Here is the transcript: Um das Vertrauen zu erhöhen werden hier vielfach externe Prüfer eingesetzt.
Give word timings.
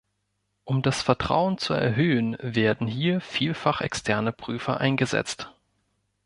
Um 0.63 0.81
das 0.81 1.03
Vertrauen 1.03 1.59
zu 1.59 1.75
erhöhen 1.75 2.35
werden 2.41 2.87
hier 2.87 3.21
vielfach 3.21 3.81
externe 3.81 4.31
Prüfer 4.31 4.79
eingesetzt. 4.81 5.53